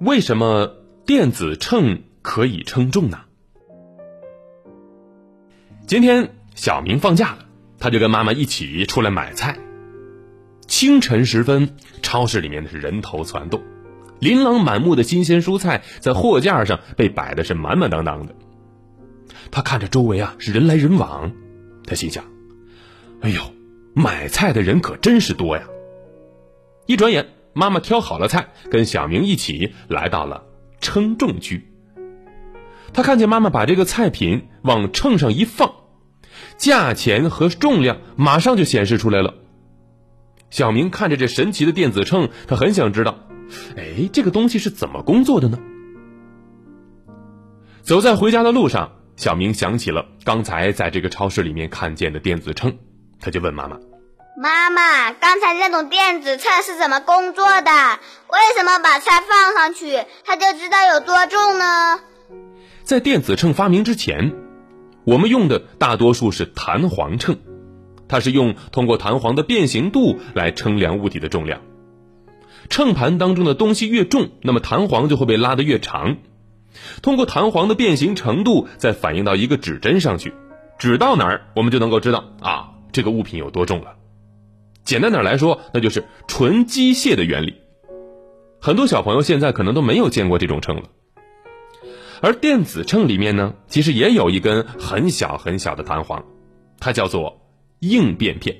[0.00, 3.20] 为什么电子秤可以称重呢？
[5.86, 7.46] 今天小明放假了，
[7.78, 9.58] 他就跟妈妈一起出来买菜。
[10.66, 13.62] 清晨时分，超市里面的是人头攒动，
[14.18, 18.34] 琳琅满目的新鲜蔬菜在货架上被摆的是满满当当的。
[19.52, 21.32] 他看着周围啊是人来人往，
[21.86, 22.24] 他心想
[23.22, 23.40] ：“哎呦，
[23.94, 25.68] 买菜的人可真是多呀！”
[26.86, 30.44] 一转眼，妈妈挑好了菜，跟小明一起来到了
[30.78, 31.72] 称重区。
[32.92, 35.72] 他看见妈妈把这个菜品往秤上一放，
[36.58, 39.34] 价钱和重量马上就显示出来了。
[40.50, 43.18] 小明看着这神奇的电子秤，他很想知道，
[43.74, 45.58] 哎，这个东西是怎么工作的呢？
[47.80, 52.76] 走在回家的路上，小明想起了刚才在这个超市里面看见的电子秤，
[53.18, 53.78] 他就问妈妈
[54.38, 57.70] ：“妈妈，刚才那种电子秤是怎么工作的？
[58.28, 62.00] 为什么把菜放上去，它就知道有多重呢？”
[62.84, 64.34] 在电子秤发明之前，
[65.04, 67.38] 我们用的大多数是弹簧秤，
[68.08, 71.62] 它是用通过弹簧的变形度来称量物体的重量。
[72.68, 76.18] 秤盘当中的东西越重，那么弹簧就会被拉得越长。
[77.00, 80.34] 通过弹簧的变形程度，再反映到一个指针上去，
[80.78, 83.94] 指到哪儿，我们就能够知道啊，这个物品有多重了。
[84.86, 87.54] 简单点来说，那就是纯机械的原理。
[88.60, 90.84] 很多小朋友现在可能都没有见过这种秤了。
[92.22, 96.24] 而电子秤里面呢，其实也有一根很小很小的弹簧，
[96.78, 97.42] 它叫做
[97.80, 98.56] 应变片。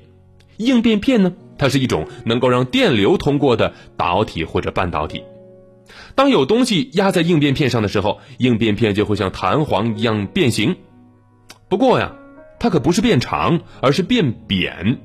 [0.57, 5.23] 应变片呢，它是一种能够让电流通过的导体或者半导体。
[6.13, 10.75] 当有东西压在应变片上的时候，应变片就会像弹簧一样变形。
[11.69, 12.13] 不过呀，
[12.59, 14.99] 它可不是变长，而是变扁。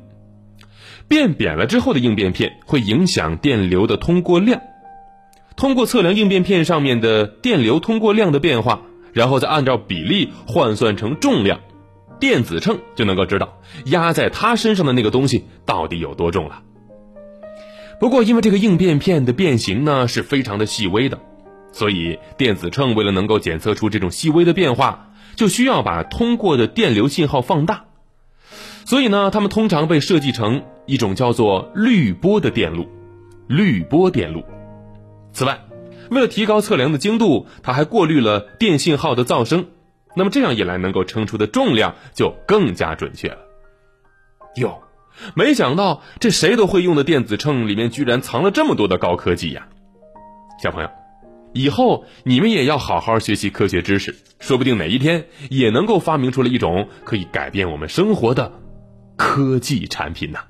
[1.09, 4.61] 变扁了之后的应变片会影响电流的通过量。
[5.57, 11.61] 通过测量应变片上面的电流通过量的变化，然后再按照比例换算成重量，
[12.19, 16.63] 电子秤就能够知道压在它身上的那个东西到底有多重了。
[18.01, 21.21] 不过，因为这个应变片的变形呢是非常的细微的，
[21.71, 27.85] 所以电子秤为了能够检测出这种细微的变化，就需要把通过的电流信号放大。
[28.85, 32.89] 所以呢，它们通常被设计成一种叫做滤波的电路，
[33.47, 34.45] 滤波电路。
[35.33, 35.61] 此外，
[36.11, 39.67] 为了提高测量的精度，它还过滤了电信号的噪声。
[40.15, 43.39] 那么这样一来，能够称出的重量就更加准确了。
[44.57, 44.83] 哟，
[45.35, 49.67] 没想到这谁都会用的电子秤里面居然藏了这么多的高科技呀！
[50.63, 50.91] 小朋友，
[51.55, 58.53] 以后你们也要好好学习科学知识，说不定哪一天也能够发明出了一种可以改变我们生活的
[59.17, 60.41] 科技产品呢。